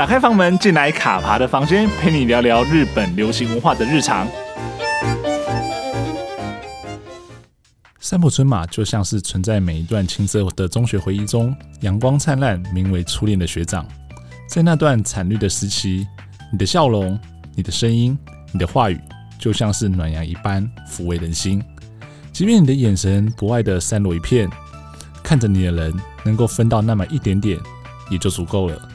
[0.00, 4.26] 打开房门，进来卡爬的房间，陪你聊聊日本流行文化的日常。
[7.98, 13.86] 三浦春马就像是存在每一段青涩的中学回忆中，阳光灿烂、名为初恋的学长。
[14.48, 16.06] 在那段惨绿的时期，
[16.50, 17.20] 你的笑容、
[17.54, 18.18] 你的声音、
[18.52, 18.98] 你的话语，
[19.38, 21.62] 就像是暖阳一般抚慰人心。
[22.32, 24.48] 即便你的眼神不爱的散落一片，
[25.22, 25.94] 看着你的人
[26.24, 27.58] 能够分到那么一点点，
[28.10, 28.88] 也就足够了。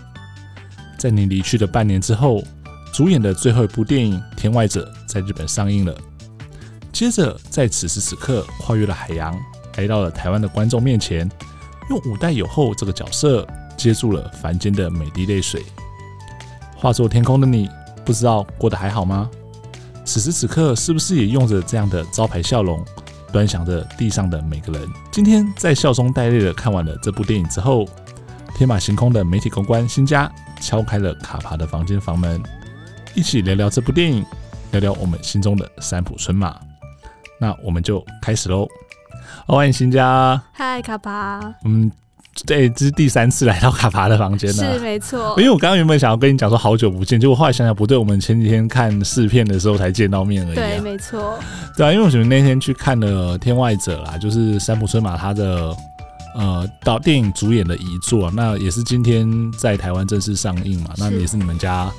[1.05, 2.41] 在你离去的半年之后，
[2.91, 5.95] 主演的最后一部电影《天外者》在日本上映了。
[6.91, 9.40] 接着，在此时此刻，跨越了海洋，
[9.78, 11.30] 来到了台湾的观众面前，
[11.91, 13.48] 用五代友厚这个角色
[13.78, 15.64] 接住了凡间的每滴泪水。
[16.76, 17.70] 化作天空的你，
[18.03, 19.30] 不知道过得还好吗？
[20.06, 22.84] 此时此刻，是不是也用着这样的招牌笑容，
[23.31, 24.90] 端详着地上的每个人？
[25.12, 27.88] 今天在笑中带泪的看完了这部电影之后，
[28.55, 32.42] 天马行空的媒体公关新家敲开了卡帕的房间房门，
[33.14, 34.25] 一起聊聊这部电影，
[34.72, 36.58] 聊聊我们心中的三浦春马。
[37.38, 38.66] 那我们就开始喽！
[39.45, 41.53] 欢迎新家，嗨，卡帕。
[41.66, 41.92] 嗯，
[42.45, 45.36] 对，这是第三次来到卡帕的房间了，是没错。
[45.38, 50.56] 因为我刚刚原本想要跟你讲说好久不见，结果后来想想不对，我们前几天看试片的时候才见到面而已。
[50.56, 51.38] 对，没错。
[51.75, 55.75] 对啊，因为我们那天去看了《天外者》啦，就是三浦春马他的
[56.36, 61.91] 呃导电影主演的遗作，那也是今天在台湾正式上映嘛，那也是你们家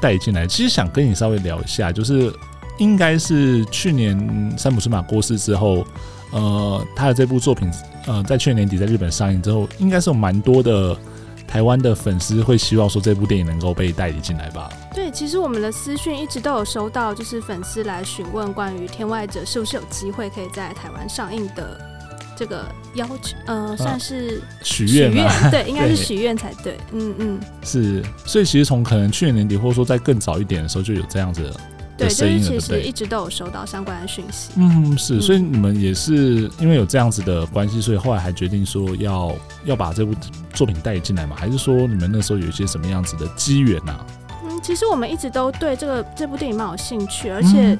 [0.00, 0.46] 带进来。
[0.46, 2.32] 其实想跟你稍微聊一下，就是。
[2.78, 4.18] 应该是去年
[4.56, 5.86] 三浦春马过世之后，
[6.32, 7.70] 呃，他的这部作品，
[8.06, 10.96] 呃，在去年年底在日本上映之后，应该是有蛮多的
[11.46, 14.70] 台湾的粉丝会希望说这部电影能够被代理进来吧？
[14.94, 21.78] 对，其实我们的私讯一直都有收到，就是粉丝来询问关于《天外者》是不是有机会可以在台湾上映的
[22.36, 25.10] 这个要求，呃，算是许愿，
[25.50, 31.60] 对， 应该是许愿才对，嗯嗯，是，所以其实从可能去年年底，或者说在更早一点的时候，就有这样子的。
[31.94, 34.50] 对，就是其实一直都有收到相关的讯息。
[34.56, 40.14] 嗯，是，所以你们也是因为有这样子的关系，所以后来还决定说要要把这部
[40.54, 41.36] 作品带进来嘛？
[41.38, 43.94] 还是说你们那时候有一些什么样子的机缘呢？
[44.42, 47.78] 嗯，其实我们一直都对这个这部电影蛮有兴趣，而且。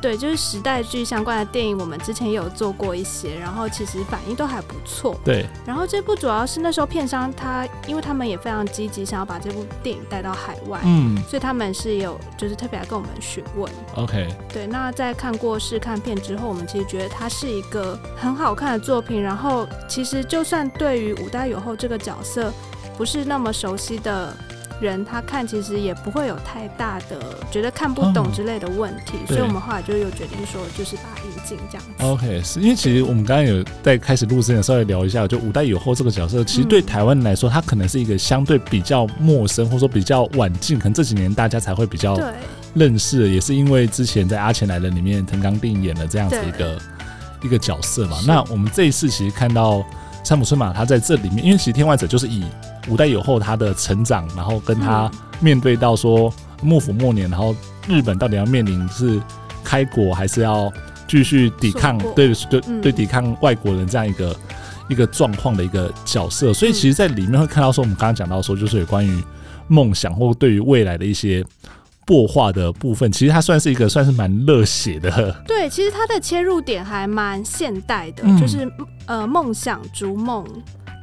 [0.00, 5.18] 对，就是时代剧相关的电影，我们之前也有做过一些，然后其实反应都还不错。
[5.24, 13.72] 对，然后这部主要是那时候片商他，因为他们也非常积极，想要把这部电影带到海外，嗯，所以他们是有就是特别来跟我们询问。
[13.96, 19.20] OK，对，那在看过试看片之后，我们其实觉得它是一个很好看的作品。
[19.20, 22.52] 然后其实就算对于五代友后这个角色
[22.96, 24.36] 不是那么熟悉的。
[24.80, 27.18] 人他看其实也不会有太大的
[27.50, 32.04] 觉得看不懂之类的问题，所以我们后来就又决定说，就是把它引进这样子。
[32.04, 42.16] OK，是因为其实我们刚刚有在开始录之前稍微聊一下，就五代友后这个角色，其实对台湾人来说，他可能是一个相对比较陌生，或者说比较晚近，可能这几年大家才会比较
[42.74, 46.78] 认识，也是因为之前在《阿钱来了》里面藤冈定演了这样子一个
[47.42, 48.16] 一个角色嘛。
[48.26, 49.84] 那我们这一次其实看到
[50.28, 52.44] 三浦春马他在这里面，因为其实《天外者》就是以
[52.86, 56.30] 五代友后他的成长，然后跟他面对到说
[56.62, 57.56] 幕府末年，然后
[57.88, 59.18] 日本到底要面临是
[59.64, 60.70] 开国还是要
[61.08, 64.36] 继续抵抗，对对对，抵抗外国人这样一个
[64.90, 66.52] 一个状况的一个角色。
[66.52, 69.24] 所以其实，在里面会看到说，我们刚刚讲到说，就是有关于
[69.66, 71.42] 梦想或对于未来的一些
[72.08, 73.12] 擘画的部分。
[73.12, 75.30] 其实它算是一个算是蛮热血的。
[75.46, 78.66] 对，其实它的切入点还蛮现代的，就是
[79.06, 80.44] 呃梦想逐梦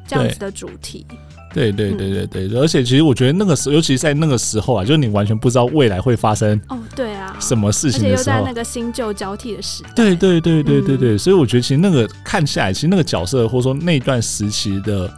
[0.07, 1.05] 这样子的主题。
[1.53, 15.09] 对对对对对，嗯、而且其实我觉得那个时候，尤其是在那个时候啊，就是你完全不知道未来会发生哦，对啊，什么事情的时候，而且又在那个新旧交替的时代，对对对对对对，嗯、所以我觉得其实那个看下来，其实那个角色或者说那段时期的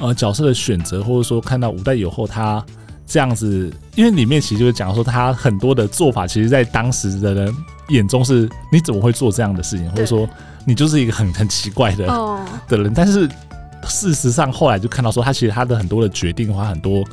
[0.00, 2.64] 呃角色的选择，或者说看到五代友后他
[3.14, 7.56] 这样子，因为里面其实就是讲说他很多的做法，其实在当时的人
[7.90, 10.28] 眼中是你怎么会做这样的事情，或者说
[10.66, 12.08] 你就是一个很很奇怪的
[12.66, 13.30] 的人，但是。
[13.86, 17.04] 事实上，后来就看到说，他其实他的很多的决定，他很多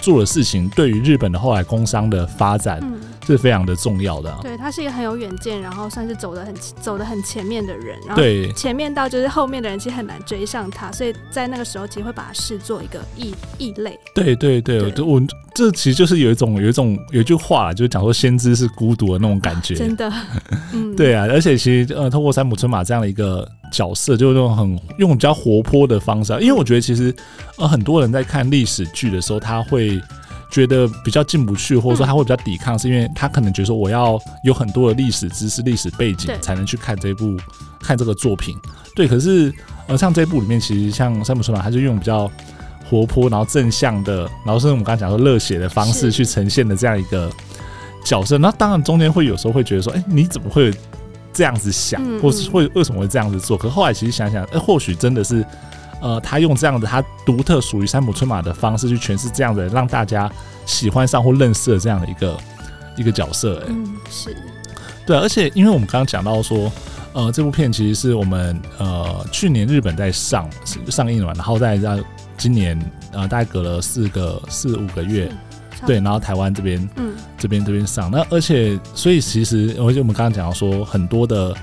[0.00, 2.82] 做的事情，对于日本的后来工商的发展
[3.26, 4.36] 是非常的重要的。
[4.42, 7.98] 对，他是一个很有远见，然后算是走得很走得很前面的人。
[8.06, 8.22] 然后
[8.54, 13.98] 前面到就是后面的人其实很难追上他，所以在那个时候其实会把他视作一个异异类。
[14.14, 15.22] 对对对，我我
[15.54, 19.74] 这其实就是有一种有一种有一句话，就是讲说先知是孤独的那种感觉。
[19.74, 20.12] 真的，
[20.72, 23.46] 嗯，对啊，而且其实呃，透过三浦春马这样的一个。
[23.72, 27.12] 角色就是那种很用比较活泼的方式，因为我觉得其实
[27.58, 30.00] 呃很多人在看历史剧的时候，他会
[30.50, 37.36] 觉得比较进不去，或者说他会比较抵抗，是因为他可能觉得说我要有很多的历史知识、历史背景才能去看这部
[37.80, 38.56] 看这个作品。
[38.94, 39.52] 对，可是
[39.86, 42.30] 呃像这部里面，其实像山姆春马，他就用比较
[42.88, 47.30] 活泼，然后正向的，然后是我们刚刚讲说热血的方式去呈现的这样一个
[48.04, 48.38] 角色。
[48.38, 50.72] 那当然中间会有时候会觉得说，哎、欸，你怎么会
[51.32, 53.58] 这样子想，或是会为什么会这样子做？
[53.58, 55.44] 可后来其实想想，哎、欸，或许真的是，
[56.06, 60.30] 呃，他用这样的他独特属于三浦春马的方式去诠释这样的让大家
[60.64, 62.38] 喜欢上或认识的这样的一个
[62.96, 64.36] 一个角色、嗯，是
[65.04, 66.70] 对，而且因为我们刚刚讲到说。
[67.12, 70.46] 呃，这部片其实是我们呃去年日本在上
[70.90, 71.98] 上映完，然后在在
[72.36, 72.78] 今年
[73.10, 75.32] 呃大概隔了四个四五个月，
[75.86, 81.56] 对，然后台湾这边嗯这边这边上，那而且所以其实而且我们刚刚讲到说很多的。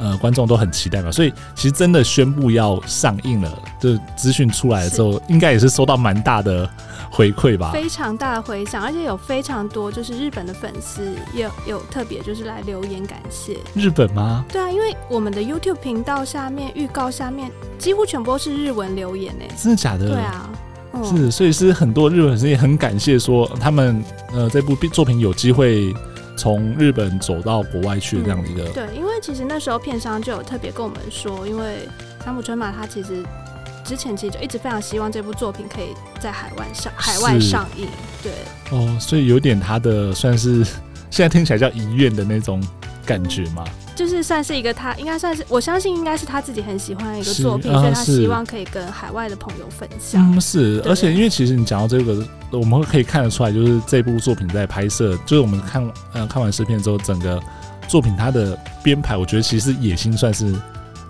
[0.00, 6.68] 呃，观众都很期待嘛，所以其实真的宣布要上映了，就资讯出来的时候，应该也是收到蛮大的
[7.10, 14.42] 回馈吧，非常大的回响，而且有非常多就是日本的粉丝也有有特别就是来留言感谢日本吗？
[14.50, 20.08] 对啊，因为我们的 YouTube 频道下面预告下面几乎全部都是日文留言呢，真的假的？
[20.08, 20.48] 对啊，
[20.94, 24.02] 嗯、是，所以是很多日本粉丝也很感谢说他们
[24.32, 25.94] 呃这部作品有机会。
[26.40, 28.48] 从日本走到国外去的这样的。
[28.48, 31.86] 一个、嗯，对，因为其实那时候片商就有特别跟我们说，因为
[32.24, 33.22] 三浦春马他其实
[33.84, 35.88] 之前其实就一直非常希望这部作品可以
[36.18, 37.86] 在海外上海外上映，
[38.22, 38.32] 对，
[38.70, 40.64] 哦，所以有点他的算是
[41.12, 42.66] 现在听起来叫遗愿的那种
[43.04, 43.62] 感觉嘛。
[44.00, 50.34] 就是算是一个他应该算是我相信应该是他自己很喜欢的一个作品，啊、所以他希望可以跟海外的朋友分享。
[50.34, 57.38] 嗯，是，而且因为其实你讲到这个，我们可以看得出来，就是这部作品在拍摄，就是我们看呃看完试片之后，整个
[57.88, 60.50] 作品它的编排，我觉得其实野心算是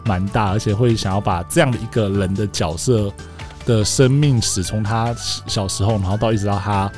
[0.05, 3.09] 蛮大，而且会想要把这样的一个人的角色
[3.67, 5.15] 的生命史，从他
[5.47, 6.91] 小时候，然后到一直到他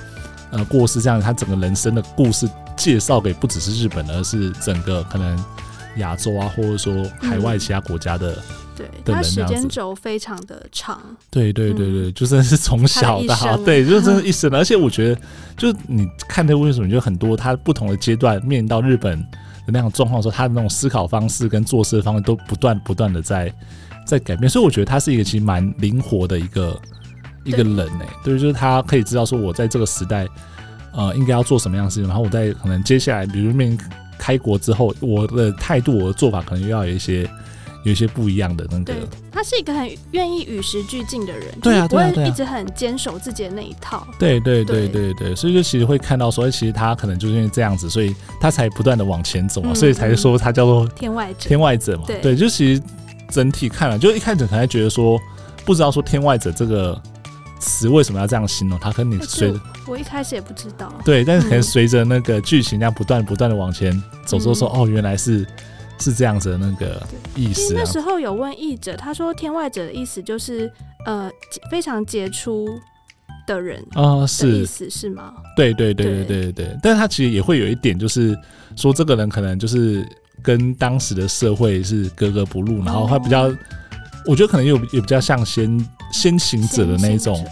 [0.53, 2.49] 呃过世这样，他整个人生的故事
[2.79, 5.39] 介绍给不只是日本，而是整个可能。
[5.97, 8.33] 亚洲啊，或者说海外其他国家的，
[8.79, 11.01] 嗯、对，它时间轴非常的长。
[11.31, 14.53] 对对对对，就真的是从小到对，就真的一生。
[14.55, 15.21] 而且我觉得，
[15.57, 19.27] 就是你看这为什么就很多他不同的阶段面临到日本的
[19.69, 23.53] 那样状况的时候，他的那种思考方式跟做事的方式都不断不断的在
[24.07, 24.49] 在改变。
[24.49, 26.81] 所以我觉得他是一个其实蛮灵活的一个
[27.45, 28.09] 一个人呢、欸。
[28.25, 30.27] 对，就是他可以知道说我在这个时代，
[30.95, 33.79] 呃，应该要做什么样的事情，然后我在可能接下来，比如面。
[34.23, 37.29] 开国之后，我的态度、我的做法可能又要有一些、
[37.83, 38.85] 有一些不一样的那个。
[38.85, 38.95] 对，
[39.33, 44.07] 他是一个很愿意与时俱进的人，对啊，不会一直很坚守自己的那一套。
[44.21, 51.49] 对对对对对，所以就其实会看到说，其实他可能就是因为这样子，所以他才不断的往前走嘛，所以才说他叫做天外者。
[51.49, 52.83] 天外者嘛，对，就其实
[53.29, 55.19] 整体看了，就一开始可能觉得说，
[55.65, 56.97] 不知道说天外者这个。
[57.65, 58.91] 词为什么要这样形容他？
[58.91, 59.55] 跟你随
[59.87, 60.93] 我一开始也不知道。
[61.05, 63.93] 对，但是可能随着那个剧情这样不断不断的往前
[64.25, 65.47] 走，之后说哦，原来是
[65.99, 67.03] 是这样子的那个
[67.35, 67.75] 意思。
[67.75, 70.71] 那时候有问译者，他说天外者的意思就是
[71.05, 71.31] 呃
[71.71, 72.69] 非常杰出
[73.47, 75.35] 的人啊，是意思是吗？
[75.57, 76.79] 对对对对对对对。
[76.83, 78.39] 但是他其实也会有一点，就是
[78.77, 80.07] 说这个人可能就是
[80.43, 83.53] 跟当时的社会是格格不入，然后他比较。
[84.25, 87.45] 我觉得可能有也比较像先先行者的那一种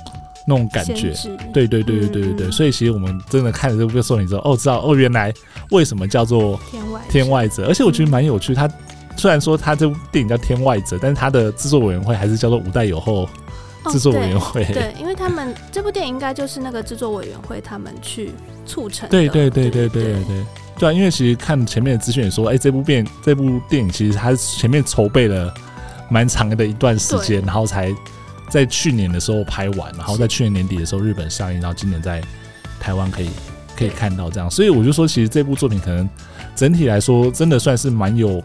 [0.51, 1.15] 那种感觉，
[1.55, 5.33] 对对对对对对对，所以其实我们真的看了这部作品之后，哦，知道哦，原来
[5.71, 8.53] 为什么叫做天外天外者，而且我觉得蛮有趣。
[8.53, 8.69] 他
[9.17, 13.29] 虽然说他这部电影叫天外者，但是他的制作委员会还是叫做五代友后
[13.93, 14.65] 制作委员会。
[14.65, 18.33] 对，因为他们这部电影应该就是那个制作委员会他们去
[18.67, 19.09] 促成。
[19.09, 20.47] 对对对对对对对，
[20.79, 25.55] 对啊，因为其实看前面的资讯也说，哎，这部片这部电影其实他前面筹备了。
[26.13, 27.95] 蛮长的一段时间，然后才
[28.51, 32.21] 在去年的时候拍完，然后在去年年底的时候日本上映，然后今年在
[32.81, 33.31] 台湾可以
[33.77, 36.07] 可以看到这样，所以我就说，其实这部作品可能
[36.55, 38.43] 整体来说真的算是蛮有，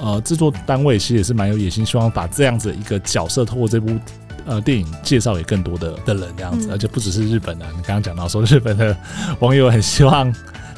[0.00, 3.98] 呃，制作单位其实也是蛮有野心，希望把这样子一个角色透过这部
[4.44, 8.96] 呃电影介绍给更多的的人这样子，而且不只是日本的，你刚刚讲到说日本的
[9.40, 10.32] 网友很希望。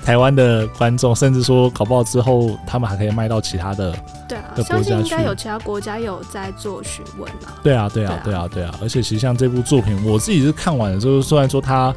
[0.04, 3.90] 台湾的观众，甚至说搞不好之后，他们还可以卖到其他的
[4.28, 7.56] 对啊，相信应该有其他国家有在做询问啊。
[7.62, 8.74] 对啊，对啊，对啊，对啊。
[8.82, 11.94] 而且其实像这部作品，我自己是看完的时候，虽然说它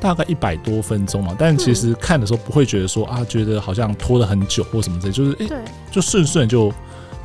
[0.00, 5.58] 大概一百多分钟嘛，但其实看的时候不会觉得说啊，觉得好像拖了很久或什么之类，就是哎，对，
[5.90, 6.72] 就顺顺就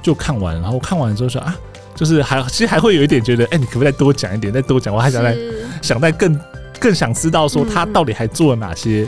[0.03, 0.59] 就看完。
[0.61, 1.55] 然后看完之后说啊，
[1.95, 4.93] 就是还其实还会有一点觉得，哎，你可不可以再多讲一点，再多讲？
[4.93, 5.37] 我还想再
[5.81, 6.37] 想再更
[6.77, 9.07] 更想知道说他到底还做了哪些。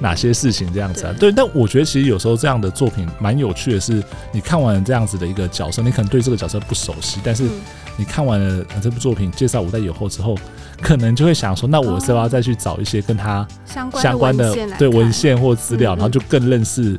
[0.00, 1.14] 哪些事情这样子啊？
[1.18, 7.48] 对，但我觉得其实有时候这样的作品蛮有趣的是，你看完这样子的一个角色，你可能对这个角色不熟悉，但是
[7.96, 10.36] 你看完了这部作品介绍五代友后之后，
[10.82, 16.98] 可能就会想说，那我是不是要再去找一些跟他相关的对文献或资料，然后就更认识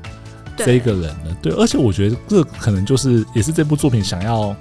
[0.56, 1.38] 这个人了。
[1.42, 4.56] 对，而且我觉得这可能就是也是这部作品想要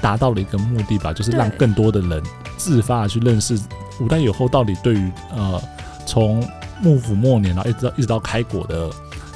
[0.00, 2.22] 达到了一个目的吧，就是让更多的人
[2.56, 3.56] 自发的去认识
[4.00, 5.62] 五代友后到底对于呃
[6.04, 6.46] 从
[6.80, 8.90] 幕府末年然后一直到一直到开国的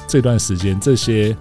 [0.07, 1.35] 这段时间，这些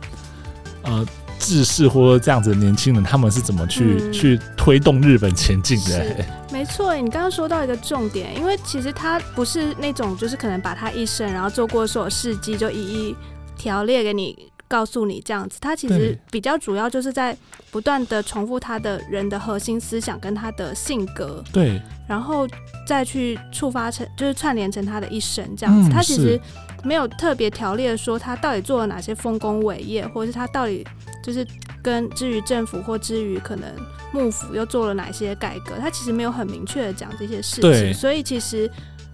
[0.82, 1.06] 呃
[1.38, 6.24] 志士或者这样子的年轻人，他们是怎么去、嗯、去推动日本前进的？
[6.52, 13.16] 没错，你刚刚说到一个重点，因为其实他不是那种就是可能把他一生然后做过所有事迹就一一
[13.56, 14.49] 条列给你。
[14.70, 17.36] 告诉你这样子，他其实比较主要就是在
[17.72, 22.46] 不断的重复他的人的核心思想跟他的性格，对，然后
[22.86, 25.88] 再去触发成就是串联成他的一生这样子。
[25.88, 26.40] 嗯、他其实
[26.84, 30.86] 没有特别条列说他到底做了哪些丰功伟业，或者是他到底
[31.20, 31.44] 就是
[31.82, 33.68] 跟之于政府或之于可能
[34.12, 37.92] 幕府又做了哪些改革，他其实没有很明确的讲这些事情。
[37.92, 38.70] 所以其实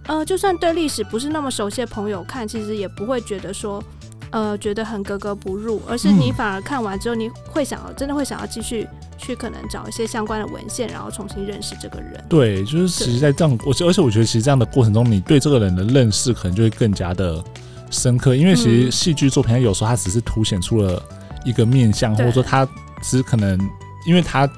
[0.07, 3.83] 呃，就算对历史不是那么熟悉的朋友看，其实也不会觉得说。
[4.31, 12.23] 呃，觉得很格格不入，而是你反而看完之后，你会想要，真的会想要继续去可能找一些相关的文献，然后重新认识这个人。
[12.29, 17.43] 对，就是其实，在这样，我而且我觉得，其实这样的过程中，你对这个人的认识可能就会更加的
[17.91, 21.03] 深刻，因为其实戏剧作品有时候它只是凸显出了
[21.45, 22.67] 一个面相，或者说他
[23.03, 23.59] 只是可能
[24.07, 24.49] 因为他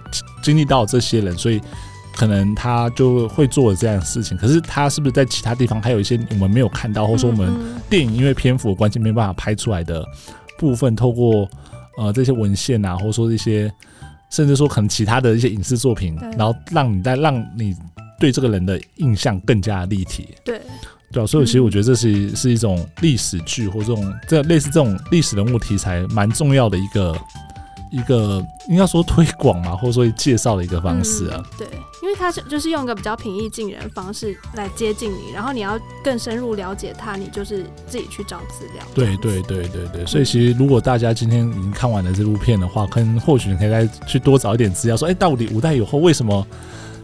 [0.42, 1.60] 经历到这些人，所以。
[2.18, 7.48] 可能他就会做这样的事情，可是他是不是在其他地方还有一些我们没有看到，或者说我们
[7.88, 10.04] 电影因为篇幅的关系没办法拍出来的
[10.58, 11.48] 部分，透过
[11.96, 13.72] 呃这些文献啊，或者说一些
[14.30, 17.72] 甚至说可能其他的一些影视作品，然后让你在让你
[18.18, 20.34] 对这个人的印象更加立体。
[20.44, 20.60] 对，
[21.12, 27.16] 对啊，所以其实我觉得这是是一种历史剧或这种这类似这种历史人物题材蛮重要的一个。
[27.90, 31.42] 一个应该说推广嘛，或者说介绍的一个方式啊。
[31.42, 31.66] 嗯，对，
[32.02, 38.84] 因为他是就是用一个比较平易近人的方式来接近你，然后你要更深入了解他，你就是自己去找资料。
[38.94, 46.46] 对对对对对，所以其实如果大家今天已经看完了这部片的话，可能或许你可以再去多找一点资料，说，哎，到底五代以后为什么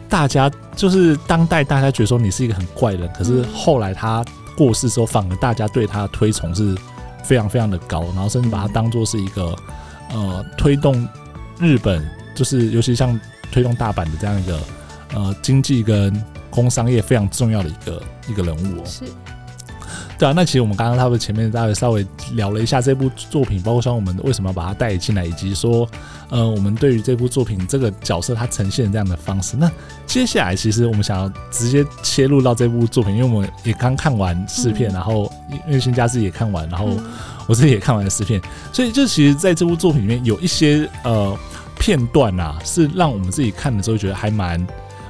[0.08, 4.24] 大家就是当代大家觉得说你是一个很怪人，可是后来他
[4.56, 6.76] 过世之后，反而大家对他的推崇是
[7.22, 9.56] 非常非常的高，然后甚至把他当做是一个。
[10.10, 11.08] 呃，推动
[11.58, 13.18] 日本就是，尤其像
[13.50, 14.60] 推动大阪的这样一个
[15.14, 18.82] 呃经济跟工商业非常重要的一个一个人物哦。
[18.84, 19.04] 是。
[20.16, 25.88] 对啊，那其实我们刚刚他们前面大概稍微聊了一下这部作品，包括像我们为什么要把它带进来，以及说
[26.30, 29.56] 呃我们对于这部作品这个角色它呈现这样的方式。
[29.56, 29.70] 那
[30.06, 35.30] 接下来其实我们想要直接切入到这部作品，因为我们也刚看完试片，嗯、然后
[35.66, 36.88] 因为新家自己也看完，然后。
[36.90, 37.04] 嗯
[37.46, 38.40] 我自己也看完了试片，
[38.72, 41.38] 所以就其实在这部作品里面有一些呃
[41.78, 44.66] 片段啊，是让我们自己看的时候觉得还蛮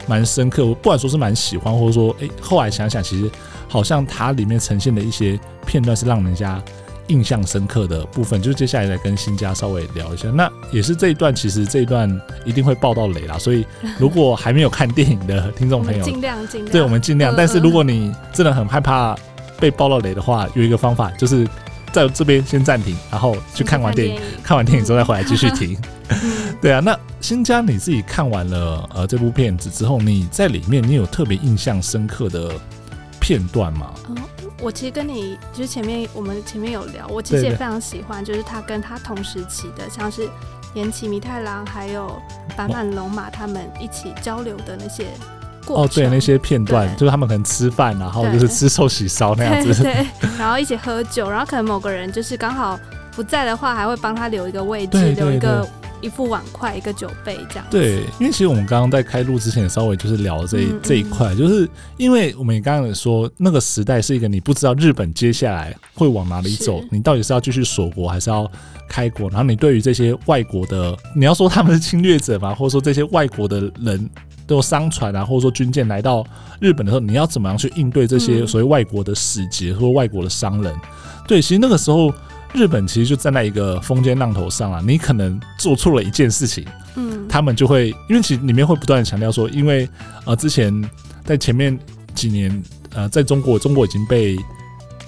[0.07, 0.65] 蛮深刻。
[0.65, 3.31] 我不管说是蛮喜欢，或者说哎、欸，后来想想，其实
[3.69, 6.63] 好像它里面呈现的一些片段是让人家
[7.09, 8.41] 印象深刻的部分。
[8.41, 12.09] 就接下来来跟新家稍微聊一下，那也是这一段，其实这一段
[12.45, 13.39] 一定会爆到雷啦。
[13.39, 13.67] 所以
[13.99, 17.35] 如果还没有看电影的听众朋友，尽量尽量，对我们尽量。
[17.37, 19.17] 但是如果你真的很害怕
[19.59, 21.47] 被爆到雷的话，有一个方法就是。
[21.95, 25.79] 在这边先暂停，然后去看完电影，看，看完电影之后再回来继续听。
[26.61, 32.53] 对啊，那新家你自己看完了呃这部片子之后，你在里面你有特别印象深刻的
[33.21, 33.95] 片段吗？
[34.09, 34.17] 嗯，
[34.61, 40.29] 我其实跟你就是前面我们前面有聊，我其实也非常喜欢，就是他跟他同时期的，像是
[40.75, 42.21] 岩崎弥太郎还有
[42.57, 45.07] 坂本龙马他们一起交流的那些。
[45.69, 49.87] 哦，对，那些片段就是他们可能吃饭，然后就是吃寿喜烧那样子，
[50.39, 52.79] 然后一起喝酒， 然后可能某个人就是刚好
[53.17, 55.67] 不在的话，还会帮他留一个位置，留一个
[56.01, 57.65] 一副碗筷，一个酒杯这样。
[57.71, 68.51] 对，因为其实我们刚刚在开录之前也稍微就是聊这这一块，就是因为我们也刚刚也说那个时代是一个你不知道日本接下来会往哪里走，你到底是要继续锁国还是要
[68.89, 74.11] 开国，然后你对于这些外国的，你要说他们是侵略者嘛，或者说这些外国的人。
[74.47, 76.25] 都有商船啊，或者说军舰来到
[76.61, 80.75] 日本的时候，你要怎么样去应对这些所谓外国的使节或外国的商人？
[81.27, 82.13] 对，其实那个时候
[82.53, 84.83] 日本其实就站在一个风尖浪头上啊。
[84.87, 86.65] 你可能做错了一件事情，
[86.97, 89.89] 嗯，他们就会因为其实里面会不断的强调说，因为
[90.25, 90.91] 呃之前
[91.25, 91.79] 在前面
[92.15, 92.63] 几年
[92.95, 94.37] 呃在中国，中国已经被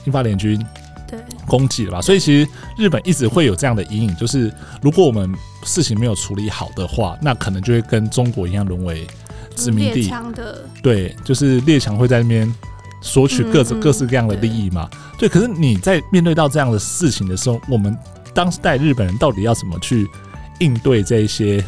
[0.04, 0.58] 英法联军
[1.06, 1.18] 对。
[1.46, 4.52] 攻击了吧，所以其实日本一直会有这样的阴影，就是
[4.82, 9.06] 如果我们事情没有处理好的话，那可能就会跟中国一样沦为
[9.56, 10.08] 殖民地。
[10.82, 12.54] 对，就是列强会在那边
[13.00, 14.88] 索取各种各式各样的利益嘛。
[15.18, 17.96] 对，可是你在面对到这样的事情的时候，我们
[18.32, 20.06] 当时代日本人到底要怎么去
[20.60, 21.64] 应对这一些？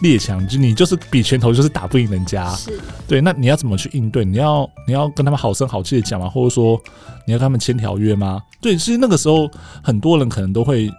[0.00, 3.20] 列强，就你就是比拳头就是打不赢人家，是对。
[3.20, 4.24] 那你要怎么去应对？
[4.24, 6.28] 你要你要跟他们好声好气的讲吗？
[6.28, 6.76] 或者说
[7.24, 8.42] 你要跟他们签条约吗？
[8.60, 9.48] 对，其实那个时候
[9.80, 10.90] 很多人可能都会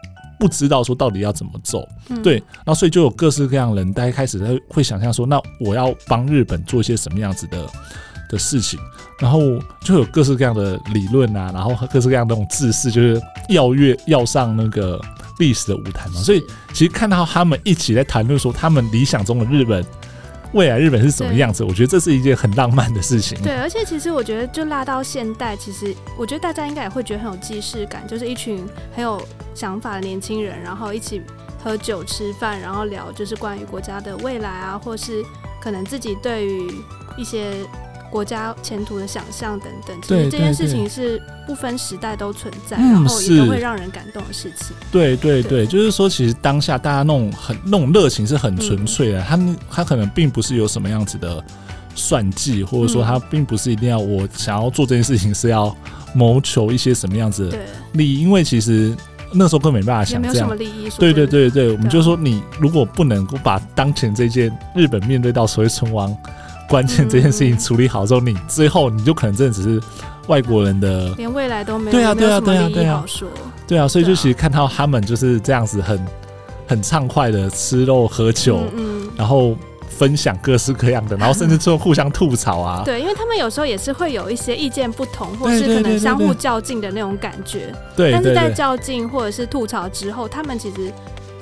[0.43, 7.65] 不知道说到底要怎么走，嗯、对，然后所以就有各式各样的人，大家开始会会想象说，那我要帮日本做一些什么样子的
[8.27, 8.77] 的事情，
[9.21, 9.39] 然后
[9.85, 14.99] 就有各式各样的理论啊，然后各式各样的那种志士，就是要越要上那个
[15.39, 16.15] 历史的舞台嘛。
[16.15, 19.81] 所以其实看到他们一起在谈论说他们理想中的日本。
[20.53, 21.63] 未来日本是什么样子？
[21.63, 23.37] 我觉得这是一件很浪漫的事情。
[23.41, 29.21] 对，而且其实我觉得，就拉到现代，其实我觉得大家应该也会觉得很有既视感，就是一群很有
[29.53, 31.21] 想法的年轻人，然后一起
[31.63, 35.23] 喝酒吃饭，然后聊就是关于国家的未来啊，或是
[35.59, 36.71] 可能自己对于
[37.17, 37.51] 一些。
[38.13, 44.75] 国家前途的想象等等，其实这件事情是不分时代都存在，然后也都会让人感动的事情。
[44.91, 51.43] 对对对，对，就是说，其实当下大家那种很那种热情是很纯粹的，他、嗯、他可能并不是有什么样子的
[51.95, 55.75] 算计，或者说他并不是一定要我想要做这件事情是要
[56.13, 57.57] 谋求一些什么样子的
[57.93, 58.95] 利益，因为其实
[59.33, 60.33] 那时候根本没办法想这样。
[60.33, 60.87] 没有什么利益。
[60.99, 66.15] 对对对对，我们就说，你如果不能够把当前这件日本面对到所谓存亡。
[66.73, 69.79] 关键这件事情处理好之后，你最后你就可能真的只是
[70.25, 71.91] 外国人的，连未来都没有。
[71.91, 73.05] 对啊，对啊，对啊，对啊，
[73.67, 76.03] 对啊，所以就其实看到他们就是这样子很
[76.65, 79.55] 很畅快的吃肉喝酒，嗯，然后
[79.87, 82.81] 分享各式各样的，然后甚至最后互相吐槽啊。
[82.85, 87.71] 对，因为他们有时候也是会有一些意见不同，或是可能相互较劲的那种感觉。
[87.95, 90.91] 对，但是在较劲或者是吐槽之后，他们其实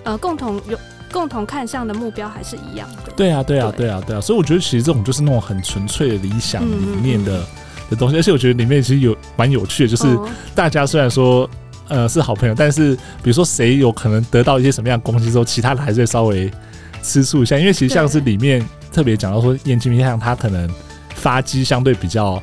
[0.04, 0.78] 呃共同有。
[1.12, 3.12] 共同看向的目标还是一样的。
[3.16, 3.90] 对啊，对啊，对。
[3.90, 7.44] 啊，对啊，所以我觉得其实这种就是那种很纯粹的理想里面的
[7.90, 10.18] 的东西，而且我觉得里面其实有蛮有趣的，就是
[10.56, 11.50] 大家虽然说
[11.90, 16.50] 呃是好朋友，但是比如说谁有可能得到一些什么样的攻击之后，其他的还是会稍微
[17.04, 20.70] 吃醋一下，因为其实像是里面特别讲到说岩崎像他可能
[21.16, 22.42] 发迹相对比较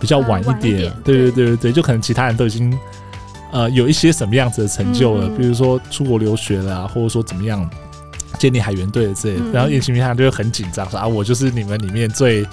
[0.00, 2.78] 比较晚一点，对对对对对，就可能其他人都已经
[3.50, 7.68] 呃有一些什么样子的成就了，比如说出国留学了，或者说怎么样。
[8.44, 12.46] 建立海员队的这，然后叶清明他就会很紧张说啊，我就是你们里面最、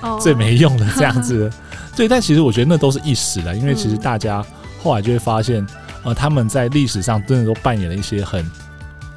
[0.00, 0.18] oh.
[0.18, 1.52] 最没用的这样子。
[1.94, 4.42] 对，但其实我觉得那都是一时的，因为其实大家
[4.82, 5.66] 后来就会发现，
[6.04, 8.50] 呃，他们在历史上真的都扮演了一些很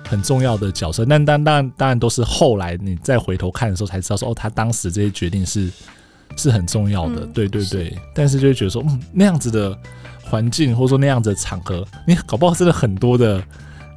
[0.10, 1.06] 很重要的角色。
[1.06, 5.70] 但当当然当然都是后来你再回头看的时候才知道说，哦，他当时这些决定是
[6.36, 7.26] 是很重要的。
[7.28, 9.74] 对对对，但是就会觉得说，嗯，那样子的
[10.22, 13.41] 环境或者说那样子的场合，你搞不好真的很多的。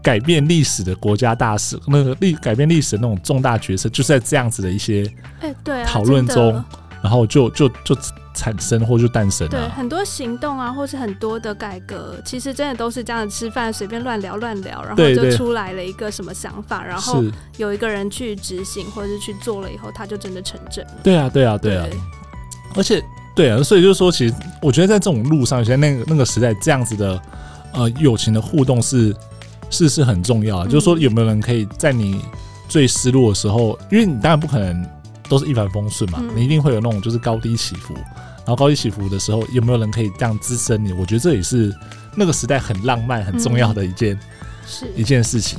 [0.03, 5.09] 改变历史的国家大事，那个历改变历史的那种重大决策，就是在这样子的一些
[5.41, 6.53] 哎对讨论中，
[7.01, 7.97] 然后就就就
[8.35, 9.51] 产生或就诞生了。
[9.51, 17.23] 对，很多行动啊，或是很多的改革，其实真的都是这样吃饭随便乱聊乱聊，然后就出来了一个什么想法，然后
[17.59, 20.93] 有一个人去执行或者是去做了以后，他就真的成真了。
[21.03, 21.87] 对啊，对啊，对啊。
[22.75, 23.01] 而且
[23.37, 27.21] 对啊，所以就是说，其实我觉得在这种路上，现在那个那个时代这样子的
[27.75, 29.15] 呃友情的互动是。
[29.73, 32.21] 事是很重要，就是说有没有人可以在你
[32.69, 34.87] 最失落的时候，因为你当然不可能
[35.29, 40.93] 都是一帆风顺嘛，你一定会有那种就是高低起伏，然后高低起伏的时候，有没有人可以这样支撑你？
[40.93, 41.75] 我觉得这也是
[42.15, 44.17] 那个时代很浪漫、很重要的一件
[44.67, 45.59] 是一件事情。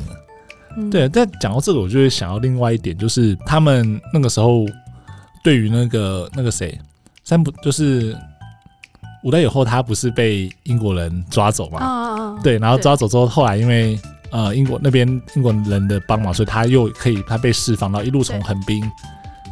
[0.91, 4.65] 对，但讲到这个，我就会想到另外一点，就是他们那个时候
[5.43, 6.80] 对于那个那个谁
[7.23, 8.15] 三浦，就是。
[9.23, 11.79] 五代以后，他不是被英国人抓走嘛？
[11.81, 13.97] 哦、对，然后抓走之后，后来因为
[14.31, 18.83] 呃英国那边英国人的帮忙，所以他又可以他被释放，然后一路从横滨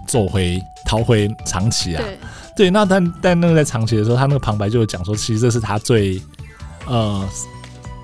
[0.05, 2.03] 走回逃回长崎啊。
[2.03, 2.17] 对，
[2.57, 6.21] 对，那但但那个在长崎的时候，他那个旁白就有讲说，其实这是他最
[6.86, 7.25] 呃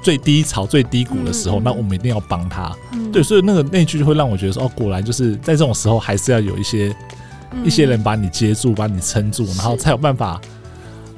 [0.02, 2.74] 最低潮、最低谷的时候，嗯、那我们一定要帮他。
[2.94, 6.96] 嗯、对，所以那个那句就会让我觉得说，哦，果然就是在这种时候，还是要有一些、
[7.52, 10.40] 嗯、一些人把你接住，把你撑住，然后才有办法。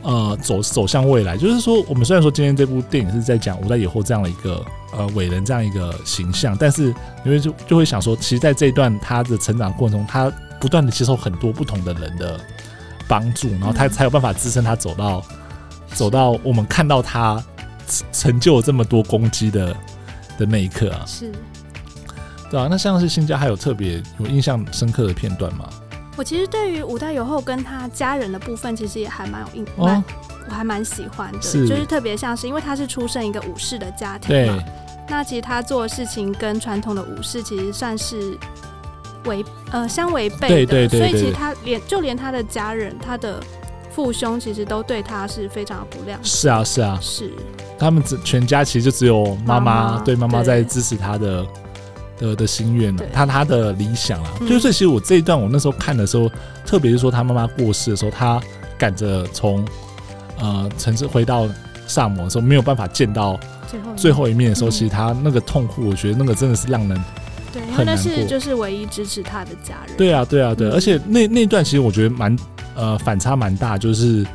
[0.02, 6.88] 呃，走走向未来，就是说，我们虽然说今天这部电影是在讲五代以后这样的一个呃伟人这样一个形象，但是
[7.26, 12.40] 因为就就会想说，其实在这一段他的成长过程中，他不断的接受很多不同的人的
[13.08, 15.22] 帮助，然后他才有办法支撑他走到
[15.94, 17.44] 走到我们看到他
[18.14, 19.76] 成就了这么多攻击的
[20.38, 21.30] 的那一刻啊，是，
[22.50, 25.68] 对啊，那像是新家还有特别有印象深刻的片段吗？
[26.20, 30.04] 我其实对于五代友后跟他家人的部分，其实也还蛮有印象，哦、
[30.50, 31.66] 我还蛮喜欢的，是。
[31.66, 34.66] 就是特别像是因为他是出生一个武士的家庭嘛，对。
[35.08, 38.38] 那其实他做的事情跟传统的武士其实算是
[39.28, 43.42] 违呃相违背的，对对对对对，所以其实他连就连他的家人，他的
[43.90, 46.20] 父兄其实都对他是非常的不谅解。
[46.24, 47.00] 是啊是啊。
[47.02, 47.32] 是，
[47.78, 51.48] 他们只全家其实就只有妈妈对妈妈在支持他的。
[52.20, 56.30] 的的心愿了，他他的理想啊，就是其实我这一段我那时候看的时候，
[56.66, 58.40] 特别是说他妈妈过世的时候，他
[58.78, 59.66] 赶着从
[60.38, 61.48] 呃城市回到
[61.88, 63.40] 萨摩的时候，没有办法见到
[63.96, 64.50] 最后一面。
[64.50, 67.04] 的时候，其实他那个痛苦，我觉得那个真的是让人
[67.52, 69.98] 对，因为那是就是唯一支持他的家人。
[69.98, 72.38] 对啊，对啊，对，而且那那段其实我觉得蛮
[72.76, 74.26] 呃反差蛮大，就是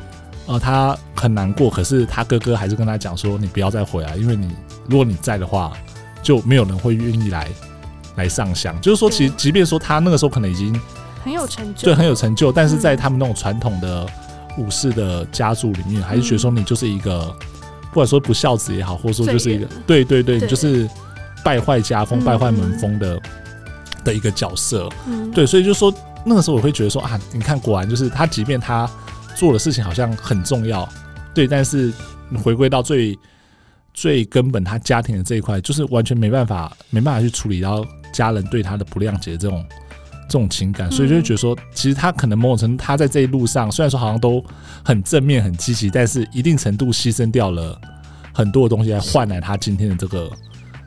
[0.47, 4.49] 呃他很难过，可是他哥哥还是跟他讲说，你不要再回来，因为你
[4.89, 5.71] 如果你在的话，
[6.21, 7.47] 就没有人会愿意来
[8.15, 8.79] 来上香。
[8.81, 10.79] 就是说，其实即便说他那个时候可能已经
[11.23, 14.05] 很有成就，对，很有成就，但是在他们那种传统的。
[14.57, 17.47] 武士的家族里面，还是觉得说你就是一个，嗯、
[17.89, 20.01] 不管说不孝子也好，或者说就是一个，对。
[20.01, 20.89] 对对，你就是
[21.43, 23.21] 败坏家风、败坏门风的、嗯、
[24.05, 24.87] 的一个角色。
[25.09, 28.89] 嗯，对，所以就是说那个时候我会觉得说啊，你看，果然就是他，即便他
[29.35, 30.87] 做的事情好像很重要，
[31.33, 31.91] 对，但是
[32.41, 33.19] 回归到最
[33.95, 39.65] 最根本，他家庭的这一块，就是完全没办法，没办法去处理到家人对他的不谅解这种。
[40.27, 44.43] 这种情感，所以就会觉得说，其实他可能某种程度，他在这一路上，虽然说好像都
[44.83, 47.79] 很正面、很积极，但是一定程度牺牲掉了
[48.33, 50.27] 很多的东西，来换来他今天的这个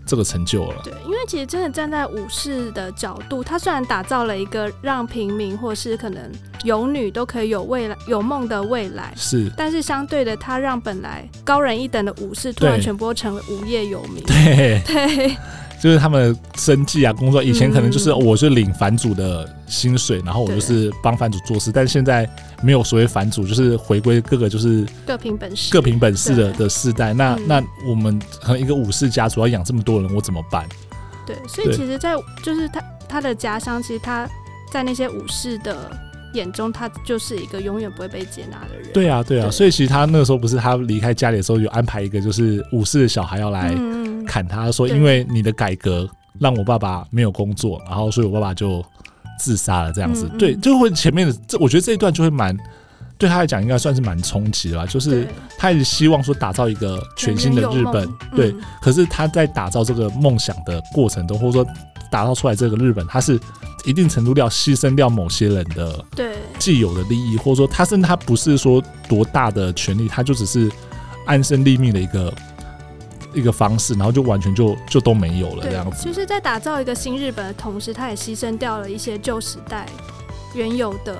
[0.08, 0.80] 这个成就了。
[0.82, 6.22] 对，因为其实真的站在武士的角度，他虽然打造了一个让平民或是可能
[6.64, 14.22] 有女都可以有未来、有梦的未来，是，但是相对的，他让本来高人一等的武士突然全部都成为无业游民。
[14.24, 15.16] 对 对。
[15.16, 15.36] 对
[15.80, 22.28] 就是他们生计啊，工作以前可能就是我是领藩主的薪水，然后我就是帮藩主做事，但是现在
[22.62, 27.12] 没有所谓反祖，就是回归各个就是各凭本事，各凭本事的的世代。
[27.12, 30.66] 那那我们可能一个武士家族要养这么多人，我怎么办？
[31.26, 34.28] 对，所以其实，在就是他他的家乡，其实他
[34.72, 35.90] 在那些武士的
[36.34, 38.92] 眼中，他就是一个永远不会被接纳的人。
[38.92, 43.74] 对啊，对啊，所以其实他那个时候不是他离开家里的时候，有安排一个就是武士的小孩要来。
[44.26, 46.06] 砍他说，因为你的改革
[46.38, 48.84] 让我爸爸没有工作，然后所以我爸爸就
[49.38, 50.28] 自杀了，这样子。
[50.38, 52.56] 对，就会前面的这，我觉得这一段就会蛮
[53.16, 54.86] 对他来讲应该算是蛮冲击的吧。
[54.86, 58.54] 就是他一直希望说打造一个全新的日本，对。
[58.82, 61.66] 可是他在打造这个梦想的过程中，或者说
[62.10, 63.38] 打造出来这个日本，他是
[63.84, 70.70] 一定程度要牺牲掉某些人的对既有的利益，或者说他甚至他不是说多大的权利，他就只是
[71.26, 72.32] 安身立命的一个。
[73.34, 76.04] 一个方式，然后就完全就就都没有了这样子。
[76.04, 79.86] 就是，在打造一个新日本的同时，他也牺牲掉了一些旧时代
[80.54, 81.16] 原有的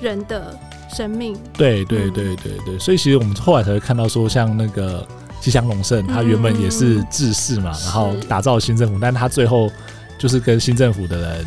[0.00, 0.58] 人的
[0.94, 1.36] 生命。
[1.54, 5.06] 对对对对对，所以其实我们后来才会看到说，像那个
[5.40, 9.70] 吉祥龙胜，他原本也是志士嘛，然后打造新政府，但他最后
[10.18, 11.46] 就是跟新政府的人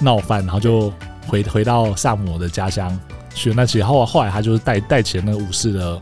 [0.00, 0.92] 闹翻，然后就
[1.26, 2.96] 回回到萨摩的家乡
[3.34, 3.52] 去。
[3.52, 5.98] 那其实后后来他就是带带起了那个武士的。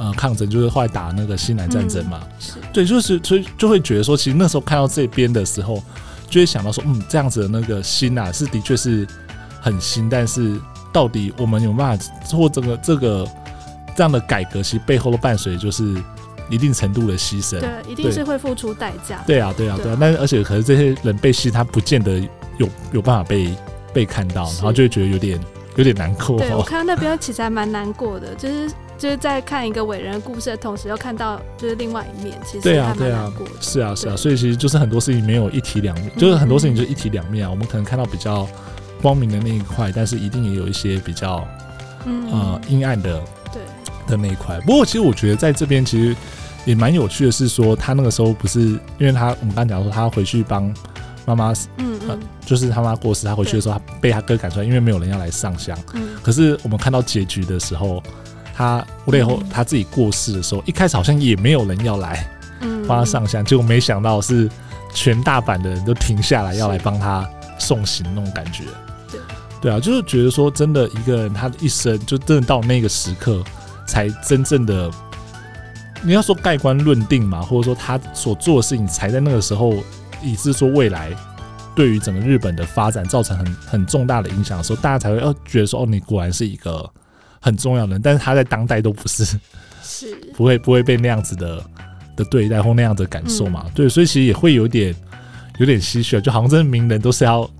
[0.00, 2.22] 呃，抗争就是后来打那个西南战争嘛，
[2.56, 5.74] 嗯、对，就是所以就会觉得说，其实那时候看到这边的时候，
[6.26, 9.06] 就会想到说，嗯，这样子的那个心啊，是的确是
[9.60, 10.58] 很新，但是
[10.90, 13.28] 到底我们有办法做这个这个
[13.94, 16.02] 这样的改革，其实背后都伴随就是
[16.48, 19.22] 一定程度的牺牲，对，一定是会付出代价。
[19.26, 23.54] 对啊，对啊，对啊，但是而且可是这些人被牺，他不见得有有办法被
[23.92, 25.38] 被看到，然后就会觉得有点
[25.76, 26.38] 有点难过。
[26.38, 28.70] 对，我看到那边其实还蛮难过的，就是。
[29.00, 37.50] 就是在看一个伟人的故事的同时，又看到就是另外一面，其实对啊，对啊，是啊，是啊，所以其实就是很多事情没有一体两面，就是很多事情就一体两面啊。
[37.50, 38.46] 我们可能看到比较
[39.00, 41.48] 光明的那一块，但是一定也有一些比较
[42.04, 43.62] 呃阴暗的对
[44.06, 44.60] 的那一块。
[44.66, 46.14] 不过其实我觉得在这边其实
[46.66, 50.70] 也蛮有趣的是说，他那个时候不是因为他我们刚讲说他回去帮
[51.24, 55.74] 妈妈，嗯嗯，就是他妈过世，他回去的时候他被他哥赶出来，因为没有人要来上香。
[55.94, 58.02] 嗯，可是我们看到结局的时候。
[58.60, 62.28] 他五年后他自己过世的时候，一开始好像也没有人要来
[62.86, 64.50] 帮他上香，结果没想到是
[64.92, 67.26] 全大阪的人都停下来要来帮他
[67.58, 68.64] 送行那种感觉。
[69.10, 69.18] 对，
[69.62, 73.42] 对啊，就是觉得说，真的一个人他的一生就真的到那个时刻，
[73.86, 74.90] 才真正的
[76.02, 79.72] 你要说盖棺论定嘛，或者说他所做的事情才在那个时候，
[80.22, 81.08] 以致说未来
[81.74, 86.90] 对于整个日本的发展造成很很重大的影响的时候，大家才会哦觉得说，哦，你果然是一个。
[87.40, 89.24] 很重要的人，但是他在当代都不是，
[89.82, 91.64] 是 不会不会被那样子的
[92.16, 93.62] 的对待或那样的感受嘛？
[93.66, 94.94] 嗯、对，所以其实也会有点
[95.58, 97.50] 有点唏嘘，就好像真的名人都是要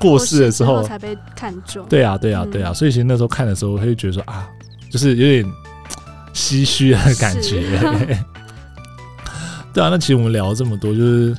[0.00, 1.86] 过世的时候才被看中。
[1.88, 4.48] 对啊，对啊，对啊，所以其实那时候看的时候，会觉得说啊，
[4.90, 5.44] 就是有点
[6.34, 7.62] 唏嘘的感觉。
[9.72, 11.36] 对啊，那其实我们聊了这么多，就是。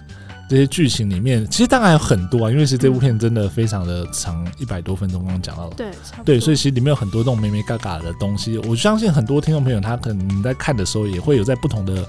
[0.49, 5.73] 这些剧情里面，其实当然有很多啊，因为是这部片真的非常的长，一百多分钟，刚刚讲到了。
[5.75, 5.87] 对，
[6.23, 8.57] 对，所以其实里面有很多这种眉眉角角的东西。
[8.59, 12.07] 我相信很多听众朋友他可能在看的时候，也会有在不同的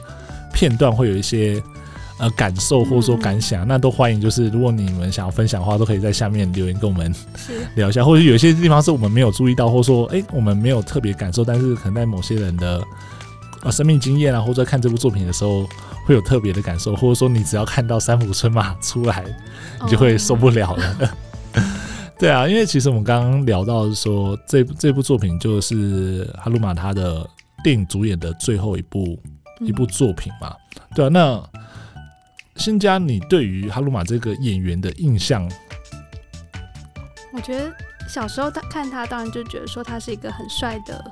[0.54, 1.60] 片段会有一些
[2.20, 3.64] 呃感受或者说感想。
[3.64, 7.12] 嗯、那都欢迎，就是如果你们想要分享的话，都可以在下面留言跟我们
[7.74, 12.80] 聊一下，或者有一些地方是我们没有注意到，或者说哎、欸、我们没有特别感受，但是可能在某些人的
[13.62, 15.68] 呃生命经验啊，或者看这部作品的时候
[16.04, 19.24] 会有特别的感受，或者说你只要看到三浦春马出来，
[19.82, 20.96] 你就会受不了了。
[21.54, 21.64] Oh.
[22.18, 27.24] 对啊，因为其实我们刚刚聊到说，这部这部作品就是哈鲁马他的
[27.62, 29.16] 电影主演的最后一部、
[29.60, 30.52] 嗯、一部作品嘛。
[30.96, 31.40] 对啊，那
[32.56, 35.48] 新家，你对于哈鲁马这个演员的印象？
[37.32, 37.72] 我觉得
[38.08, 41.04] 小时候他看他，当然就觉得说他是一个很帅的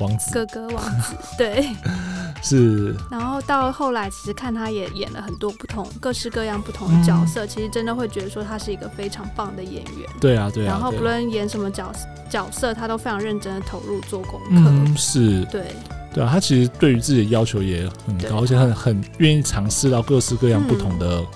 [0.00, 1.68] 王子，哥哥王子， 对，
[2.42, 2.94] 是。
[3.10, 10.10] 然后到后来，其实看他也演了很多不同、各式各样不同的角色，嗯、其实真的会觉得说他是一个非常棒的演员。
[10.20, 10.72] 对啊，对啊。
[10.72, 11.92] 然后不论演什么角
[12.28, 14.46] 角色，他都非常认真的投入做功课。
[14.50, 15.44] 嗯，是。
[15.44, 15.66] 对。
[16.12, 21.20] 对啊，他其实对于自己的要求也很高，而且很很愿意尝试到各式各样不同的。
[21.20, 21.26] 嗯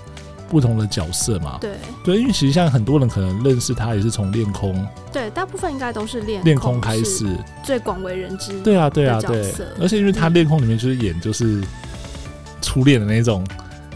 [0.49, 1.73] 不同的角色嘛，对。
[2.05, 7.27] 对，因为其实像很多人可能认识他也是从恋空，对，大部分应该都是恋恋空开始，
[7.63, 8.61] 最广为人知。
[8.61, 11.63] 对啊，对啊，对，而且因为他恋空里面就是演就是
[12.61, 13.47] 初恋的那种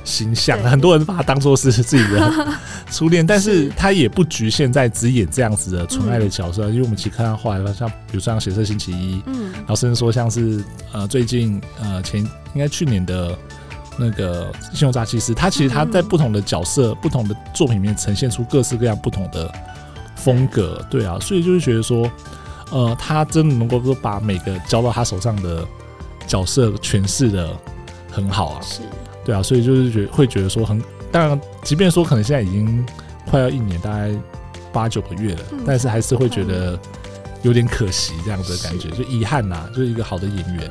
[0.04, 2.48] 形象，很多人把他当做是自己的
[2.90, 13.36] 初恋，但是他也不局限在只演这样子的纯爱的角色，嗯、因为我们其实看到后来像比如说像血色星期一，嗯，然后甚至说像是呃最近呃前应该去年的。
[13.98, 19.52] 那个《信用诈欺师》，他其实他在不同的角色、嗯、不同的作品里面呈现出各式各样不同的
[20.14, 22.10] 风格，对啊，所以就是觉得说，
[22.70, 25.66] 呃，他真的能够说把每个交到他手上的
[26.26, 27.50] 角色诠释的
[28.10, 28.80] 很好啊，是，
[29.24, 32.84] 对啊，所以就是觉会觉得说很，当然，即便说可能现在已经
[33.26, 34.10] 快要一年，大概
[34.72, 36.78] 八九个月了，嗯、但是还是会觉得
[37.42, 40.70] 有点可惜这样子的感觉，就遗憾呐、啊，就是一个好的演员。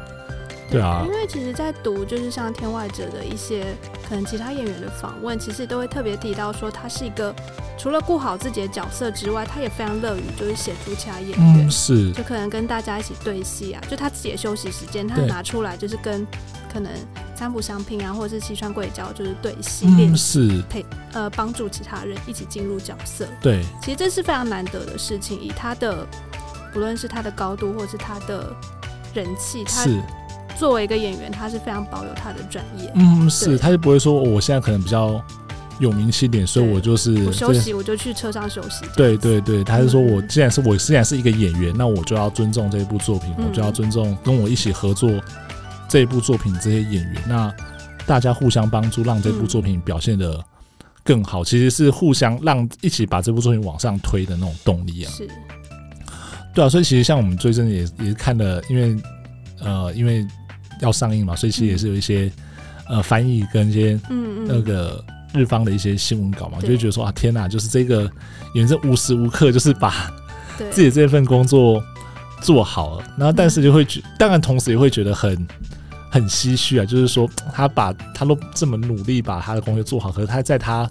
[0.69, 3.65] 对啊，因为其实，在读就是像《天外者》的一些
[4.07, 7.33] 可能其他演员的访问，其实都会特别提到说，他是一个
[7.77, 16.27] 除了顾好自己的角色之外，他也非常乐于就是协助其他演员，嗯，是，就可能跟大家一起对戏啊，就他自己的休息时间，他拿出来就是跟
[16.73, 16.91] 可能
[17.33, 20.61] 三浦翔平啊，或者是西川贵教就是对戏练是。
[20.69, 23.25] 陪呃帮助其他人一起进入角色。
[23.41, 26.05] 对，其实这是非常难得的事情，以他的
[26.73, 28.53] 不论是他的高度，或者是他的
[29.13, 30.01] 人气，他是。
[30.57, 32.91] 作为一个演员，他是非常保有他的专业。
[32.95, 35.21] 嗯，是，他就不会说，我现在可能比较
[35.79, 38.83] 有名气点，所以我就是我休息，我就去车上休息。
[38.95, 45.11] 对对对，他是说我既然是我既然是一个演员，那我就要尊重这一部作品，我就要尊重跟我一起合作
[45.87, 47.53] 这一部作品这些演员，那
[48.07, 50.43] 大家互相帮助，让这部作品表现的
[51.03, 55.11] 更好，其实是互相让一起把这部作品往上推的那种动力啊。
[55.11, 55.27] 是，
[56.55, 58.97] 对啊，所以其实像我们最近也也看了，因为
[59.59, 60.25] 呃，因为。
[60.81, 62.31] 要上映嘛，所以其实也是有一些、
[62.89, 68.09] 嗯、呃翻译跟一些嗯那个日方的一些新闻稿嘛，就会觉得说啊天哪，就是这个
[68.53, 70.11] 演员无时无刻就是把
[70.71, 71.83] 自己这份工作
[72.41, 75.47] 做好了，然后但是就会觉，当然同时也会觉得很
[76.09, 80.89] 很唏嘘啊，就是说他把他都这么努力把他的工作做好，可是他在他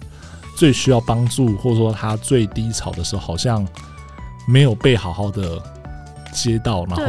[0.55, 3.67] 最需要帮助或者说他最低潮的时候，好像
[4.47, 5.61] 没有被好好的
[6.31, 7.03] 接到，然后。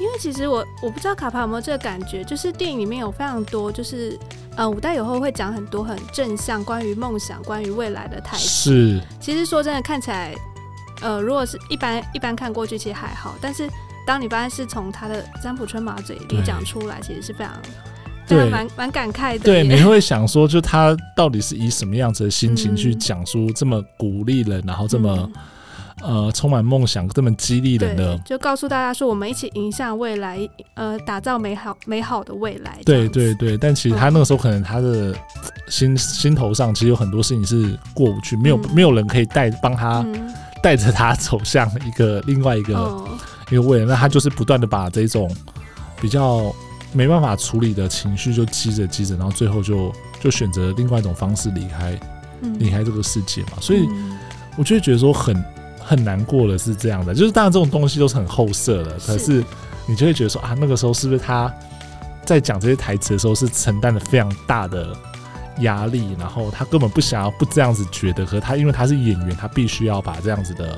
[0.00, 4.16] 因为其实我我不知道卡帕有没有这个感觉，就是电影里面有非常多，就是
[4.56, 8.44] 呃五代友后会讲很多很正向关于梦想、关于未来的台词。
[8.44, 10.32] 是，其实说真的，看起来
[11.00, 13.68] 呃如果是一般一般看过去其实还好，但是
[14.06, 17.54] 当你发现是从他的三浦春马嘴里讲出来，其实是非常
[18.28, 19.40] 对蛮蛮感慨的。
[19.40, 25.28] 对，你会想说，就他到底是以什么样子的心情去讲出这么鼓励人，然后这么。
[25.34, 25.42] 嗯
[26.00, 30.38] 呃，充满梦想，这么激励人的，就告诉大家说，我们一起迎向未来，
[30.74, 32.78] 呃，打造美好美好的未来。
[32.84, 35.12] 对对对，但其实他那个时候可能他的
[35.68, 40.06] 心、嗯、心头上其实有很多事情是过不去，没有、嗯、没有人可以带帮他
[40.62, 43.08] 带着他走向一个另外一个、嗯、
[43.50, 45.28] 一个未来，那他就是不断的把这种
[46.00, 46.54] 比较
[46.92, 51.90] 没办法处理的情绪就积着积着，然后最后就就选择另外一种方式离开
[52.40, 53.54] 离、嗯、开这个世界嘛。
[53.60, 53.88] 所以
[54.56, 55.36] 我就会觉得说很。
[55.88, 59.42] 很难过的是这样的，就是当然这种东西都是很后设的，可是
[59.86, 61.50] 你就会觉得说啊，那个时候是不是他
[62.26, 64.94] 在讲这些台词的时候是承担了非常大的
[65.60, 70.76] 压力，然后他根本不想要不这样子觉得，可是他因为他是演员，他必须要把这样子的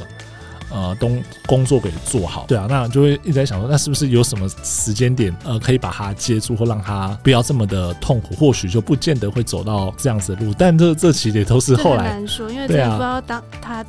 [0.70, 2.44] 呃东工作给做好。
[2.46, 8.36] 对啊，那就会一直在想说，那是不是有什么时间点呃可以把他接住，或让他不要这么的痛苦？
[8.36, 10.54] 或许就不见得会走到这样子的路。
[10.56, 13.84] 但这这其实也都是后来难说，因为真的不知道当他。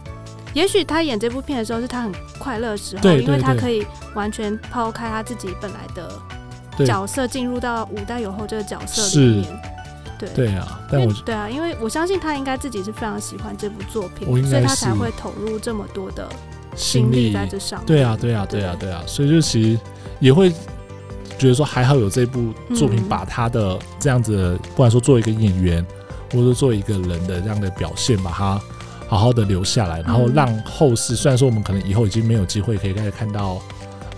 [0.53, 6.11] 也许他演这部片的时候是他很快乐的时候，因为他可以完全抛开他自己本来的
[6.85, 9.61] 角色，进入到五代友后这个角色里面。
[10.19, 10.29] 对。
[10.35, 16.27] 对啊，但我对啊，因为我相信他应该自己是非常喜欢这部作品，所以他才会投入这么多的
[16.75, 17.87] 心力在这上面。
[17.87, 18.91] 对啊，对啊，对啊，对。
[18.91, 19.79] 啊，所以就其实
[20.19, 20.51] 也会
[21.39, 25.83] 觉得说还好有这部作品把他的这样子，不管说作为一个演员，
[26.31, 28.61] 或者说作为一个人的这样的表现，把他
[29.11, 33.61] 好好的留下来，然后让后世虽然说我们可能以后已经没有机会可以开始看到。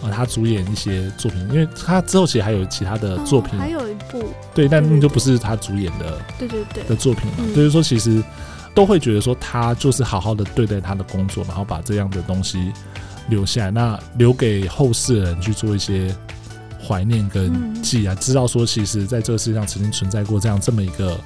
[0.03, 4.21] 呃，他主演一些作品，因为他之后其实还有其他的作品，哦、还有一部。
[4.53, 6.83] 对，但那就不是他主演的，对对对。
[6.83, 7.45] 的作品嘛。
[7.53, 8.21] 所以说，其实
[8.75, 12.73] 都会觉得说他就是好好的对待他的工作，然后把这样的东西
[13.29, 16.13] 留下来，那留给后世的人去做一些
[16.85, 21.17] 怀念跟记啊，知道说其实在这个世界上曾经存在过这样这么一个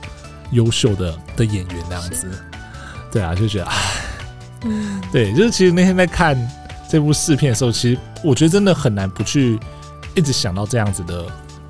[0.51, 2.29] 优秀的的演员那样子，
[3.17, 3.73] 对啊，就觉得啊，
[4.65, 6.37] 嗯，对，就是其实那天在看。
[6.89, 9.59] 这部试片的时候，其实我觉得真的很难不去
[10.15, 11.25] 一直想到这样子的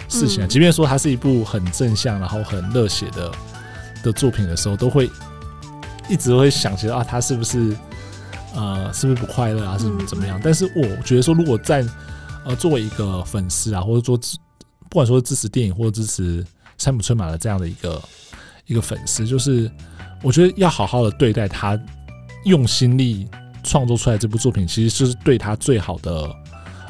[0.08, 0.48] 事情啊。
[0.48, 3.32] 即便说它是一部很正向，然后很热血的
[4.04, 5.10] 的作品的时候，都会
[6.08, 7.76] 一直会想起啊，他是不是
[8.54, 10.40] 呃，是不是不快乐啊，是怎么样？
[10.44, 11.84] 但是我觉得说，如果在
[12.46, 14.16] 呃作为一个粉丝啊，或者说
[14.88, 16.46] 不管说支持电影或者支持
[16.78, 18.00] 山姆春马的这样的一个
[18.68, 19.68] 一个粉丝，就是
[20.24, 21.80] 我觉得要好好的对待他，
[22.46, 23.28] 用心力。
[23.64, 26.34] 创作出来这部作品，其实就是对他最好的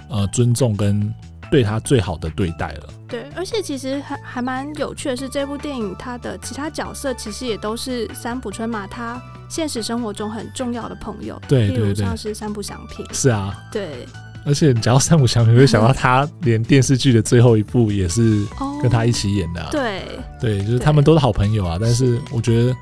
[0.10, 1.12] 呃尊重，跟
[1.50, 2.84] 对他最好的对待了。
[3.08, 11.42] 对，而且其实还还蛮有趣的是，这部电影它的其他角色其实也都是三浦春马他现实生活中很重要的朋友。
[11.48, 13.04] 对对对，像是三浦祥平。
[13.12, 13.58] 是啊。
[13.72, 14.06] 对。
[14.46, 18.46] 而且讲到三浦祥平，会想到他连电视剧的最后一部也是
[18.84, 19.70] 跟他一起演的啊。
[19.72, 20.04] 对。
[20.40, 21.80] 对，就是他们都是好朋友啊。
[21.82, 22.76] 但是我觉得，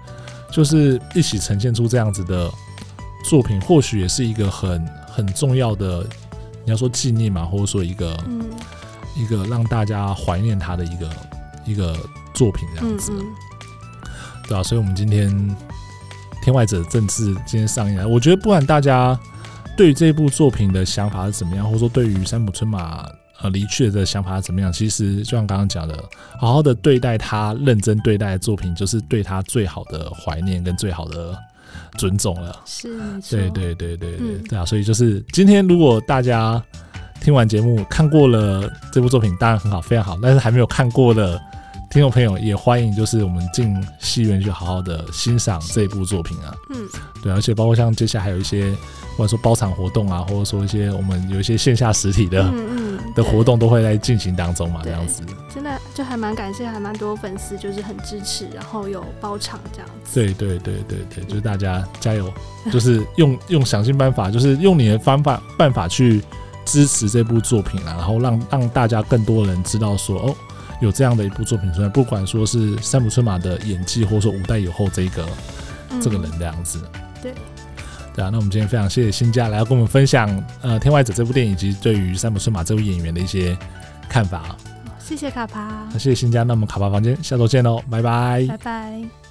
[0.55, 2.49] 就是一起呈现出这样子的。
[3.27, 6.07] 作品或许也是一个很很重要的，
[6.63, 8.39] 你要说纪念嘛，或者说一个、嗯、
[9.15, 11.09] 一个让大家怀念他的一个
[11.65, 11.97] 一个
[12.35, 13.25] 作品这样子，嗯嗯
[14.47, 15.31] 对啊，所以，我们今天
[16.43, 18.07] 《天外者》正治今天上映了。
[18.07, 19.19] 我觉得，不管大家
[19.75, 23.09] 对于这部作品的想法是怎么样，或者说对于山浦春马
[23.41, 25.97] 呃离去的想法怎么样，其实就像刚刚讲的，
[26.39, 31.37] 好好的对待他，认真对待的作品，就是对他最好的怀念跟最好的。
[31.97, 32.97] 尊重了，是，
[33.29, 36.61] 对对对对对、嗯、对啊，所以就是今天，如果大家
[37.21, 40.17] 听完节目看过了这部作品，当然很好，非常好。
[40.21, 41.41] 但是还没有看过的
[41.89, 46.53] 听众朋友，也欢迎就是我们进戏院去好好的欣赏这一部作品啊。
[46.69, 46.87] 嗯，
[47.23, 48.73] 对，而且包括像接下来还有一些。
[49.17, 52.84] 或者说包场活动啊，或者说一些我们有一些线下实体的嗯嗯
[53.15, 55.23] 的活动都会在进行当中嘛，这样子。
[55.53, 60.13] 真的就还蛮感谢，还蛮多粉丝就是很支持，然后有包场这样子。
[60.13, 62.31] 对对对对对，就是大家加油，
[62.71, 66.21] 就是用 用想尽办法，就是用你的方法办法去
[66.65, 70.35] 支持这部作品啊，然后让让大家更多人知道说哦，
[70.81, 75.25] 有这样的一部作品出来，不管说是三浦春马的演技，或者说五代友后这个、
[75.91, 76.81] 嗯、这个人这样子。
[77.21, 77.33] 对。
[78.15, 80.29] 对啊，那我们今天非常谢谢新家来跟我们分享
[80.61, 83.57] 呃《天外者》这部电影以及对于三浦春马这位演员的一些
[84.07, 84.57] 看法啊。
[84.97, 89.24] 谢谢卡帕，谢谢新家，那我们卡帕房间下周见喽，拜拜，拜拜。